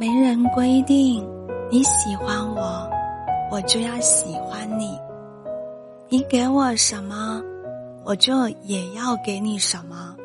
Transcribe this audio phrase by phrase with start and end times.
[0.00, 1.22] 没人规定
[1.70, 2.88] 你喜欢我，
[3.52, 4.98] 我就要喜欢你。
[6.08, 7.42] 你给我什么，
[8.02, 10.16] 我就也要给你什么。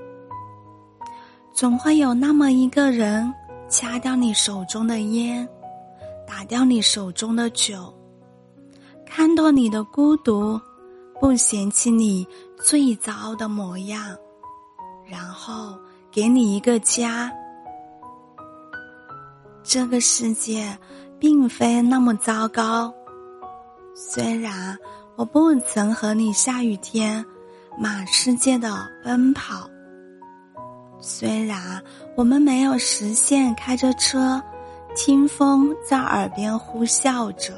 [1.51, 3.29] 总会有那么一个人，
[3.67, 5.45] 掐掉你手中的烟，
[6.25, 7.93] 打掉你手中的酒，
[9.05, 10.57] 看到你的孤独，
[11.19, 12.25] 不嫌弃你
[12.57, 14.15] 最糟的模样，
[15.05, 15.77] 然后
[16.09, 17.29] 给你一个家。
[19.67, 20.77] 这个世界
[21.17, 22.93] 并非那么糟糕，
[23.95, 24.77] 虽然
[25.15, 27.25] 我不曾和你下雨天
[27.75, 29.67] 满世界的奔跑，
[30.99, 31.81] 虽然
[32.15, 34.41] 我们没有实现开着车
[34.95, 37.51] 听风在耳边呼啸着，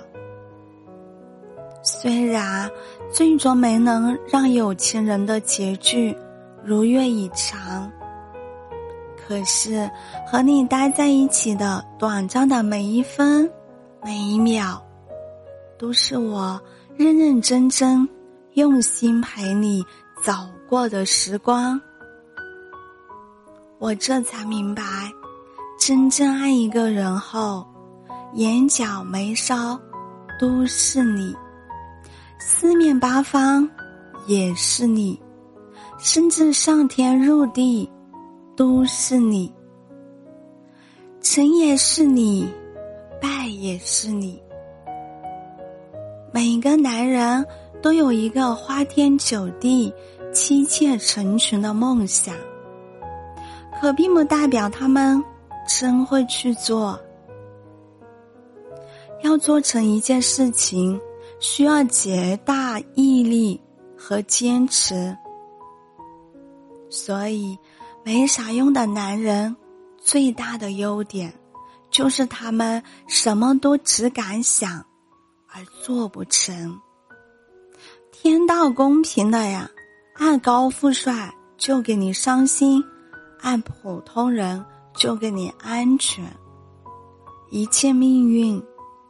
[1.84, 2.72] 虽然
[3.12, 6.16] 最终没能让有情人的结局
[6.64, 7.92] 如愿以偿。
[9.28, 9.90] 可是，
[10.26, 13.52] 和你待在一起的短暂的每一分、
[14.02, 14.82] 每一秒，
[15.78, 16.58] 都是我
[16.96, 18.08] 认认真真、
[18.54, 19.84] 用心陪你
[20.24, 20.32] 走
[20.70, 21.80] 过的时光。
[23.80, 24.82] 我这才明白，
[25.78, 27.68] 真正爱一个人后，
[28.36, 29.78] 眼角眉梢
[30.40, 31.36] 都是你，
[32.40, 33.70] 四面八方
[34.26, 35.20] 也是你，
[36.00, 37.90] 甚至上天入地。
[38.58, 39.54] 都是你，
[41.22, 42.50] 成也是你，
[43.22, 44.42] 败也是你。
[46.34, 47.46] 每个男人
[47.84, 49.94] 都有一个花天酒地、
[50.34, 52.34] 妻妾成群的梦想，
[53.80, 55.24] 可并不代表他们
[55.68, 57.00] 真会去做。
[59.22, 61.00] 要做成一件事情，
[61.40, 63.62] 需要极大毅力
[63.96, 65.16] 和坚持，
[66.90, 67.56] 所以。
[68.08, 69.54] 没啥用的男人，
[69.98, 71.38] 最大的优点，
[71.92, 74.86] 就是他们什么都只敢想，
[75.46, 76.80] 而做不成。
[78.14, 79.70] 天道公平的呀，
[80.16, 82.82] 按高富帅就给你伤心，
[83.42, 84.64] 按普通人
[84.96, 86.24] 就给你安全。
[87.50, 88.64] 一切命运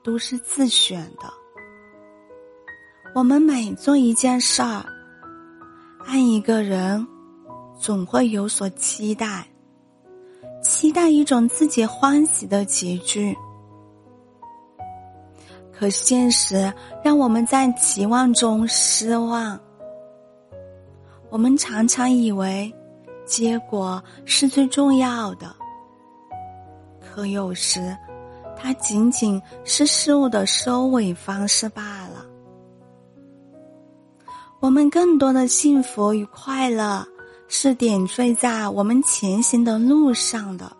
[0.03, 1.31] 都是自选的。
[3.13, 4.83] 我们每做一件事儿，
[6.03, 7.07] 爱一个人。
[7.77, 9.47] 总会有所期待，
[10.61, 13.35] 期待一种自己欢喜的结局。
[15.71, 16.73] 可现实
[17.03, 19.59] 让我们在期望中失望。
[21.29, 22.73] 我们常常以为
[23.25, 25.55] 结果是最重要的，
[26.99, 27.95] 可有时
[28.55, 32.25] 它仅仅是事物的收尾方式罢了。
[34.59, 37.07] 我们更多的幸福与快乐。
[37.47, 40.71] 是点缀在我们前行的路上的，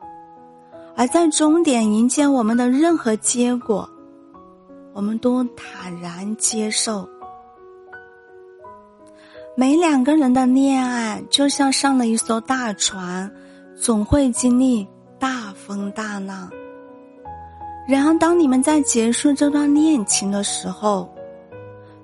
[0.96, 3.90] 而在终点迎接我们的任何结果，
[4.94, 7.08] 我们都坦然接受。
[9.56, 13.32] 每两个人的恋爱就像上了一艘大船，
[13.76, 14.86] 总会经历
[15.18, 16.50] 大风大浪。
[17.88, 21.10] 然而，当你们在结束这段恋情的时候，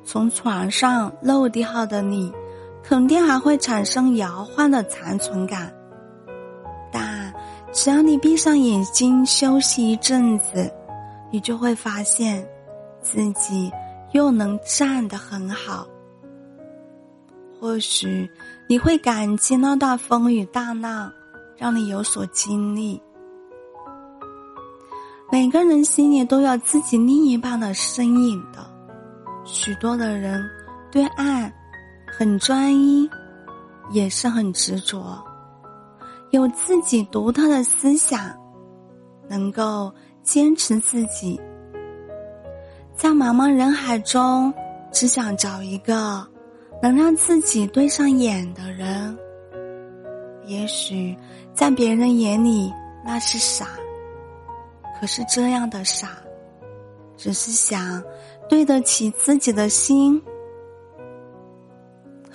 [0.05, 2.31] 从船上漏掉的你。
[2.83, 5.73] 肯定还会产生摇晃的残存感，
[6.91, 7.33] 但
[7.71, 10.69] 只要你闭上眼睛休息一阵子，
[11.31, 12.45] 你就会发现
[13.01, 13.71] 自己
[14.11, 15.87] 又能站得很好。
[17.59, 18.29] 或许
[18.67, 21.09] 你会感激那段风雨大浪，
[21.55, 23.01] 让你有所经历。
[25.31, 28.59] 每个人心里都有自己另一半的身影的，
[29.45, 30.43] 许多的人
[30.91, 31.51] 对爱。
[32.15, 33.09] 很专一，
[33.89, 35.19] 也是很执着，
[36.29, 38.31] 有自己独特的思想，
[39.27, 41.41] 能够坚持自己，
[42.95, 44.53] 在茫茫人海中，
[44.91, 46.23] 只想找一个
[46.83, 49.17] 能让自己对上眼的人。
[50.45, 51.17] 也许
[51.51, 52.71] 在别人眼里
[53.03, 53.65] 那是傻，
[54.99, 56.09] 可是这样的傻，
[57.17, 58.03] 只是想
[58.47, 60.21] 对得起自己的心。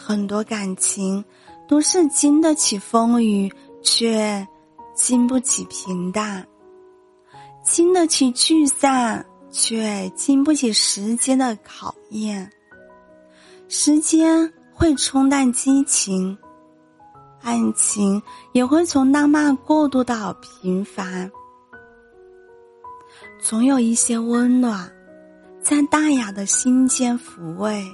[0.09, 1.23] 很多感情
[1.69, 3.53] 都是经得起风雨，
[3.83, 4.49] 却
[4.95, 6.43] 经不起平淡；
[7.63, 12.51] 经得起聚散，却经不起时间的考验。
[13.69, 16.35] 时间会冲淡激情，
[17.43, 18.23] 爱情
[18.53, 21.31] 也会从浪漫过渡到平凡。
[23.39, 24.91] 总有一些温暖，
[25.61, 27.85] 在大雅的心间抚慰。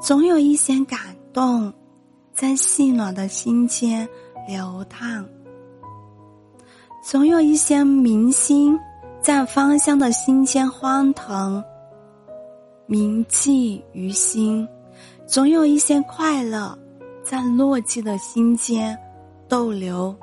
[0.00, 0.98] 总有一些感
[1.30, 1.70] 动，
[2.32, 4.08] 在细暖的心间
[4.48, 5.22] 流淌。
[7.04, 8.78] 总有一些明星
[9.20, 11.62] 在芳香的心间欢腾，
[12.86, 14.66] 铭记于心；
[15.26, 16.76] 总有一些快乐
[17.22, 18.98] 在落寂的心间
[19.48, 20.16] 逗留。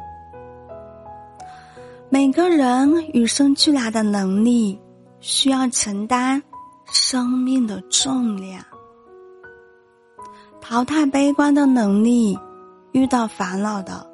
[2.10, 4.80] 每个人与生俱来的能力，
[5.20, 6.42] 需要承担
[6.86, 8.64] 生命的重量，
[10.69, 12.38] 淘汰悲观的能力，
[12.92, 14.06] 遇到烦恼的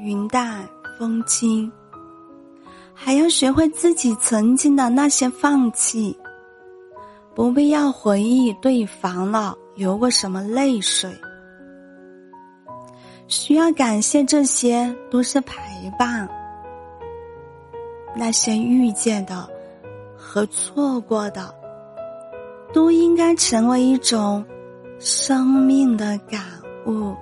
[0.00, 0.68] 云淡
[0.98, 1.70] 风轻。
[2.92, 6.18] 还要学会自己曾经的那些放弃，
[7.32, 11.08] 不必要回忆对烦恼流过什么泪水，
[13.28, 15.54] 需要感谢这些都是陪
[15.96, 16.28] 伴，
[18.16, 19.48] 那些遇见的
[20.16, 21.54] 和错过的，
[22.72, 24.44] 都应该成为一种
[25.04, 26.40] 生命的感
[26.86, 27.14] 悟。